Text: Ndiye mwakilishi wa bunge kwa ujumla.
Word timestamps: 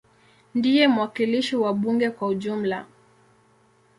Ndiye 0.55 0.83
mwakilishi 0.93 1.55
wa 1.55 1.71
bunge 1.73 2.09
kwa 2.15 2.27
ujumla. 2.27 2.79